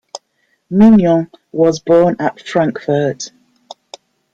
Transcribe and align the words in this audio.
Mignon 0.71 1.29
was 1.51 1.79
born 1.79 2.15
at 2.17 2.39
Frankfurt. 2.39 3.31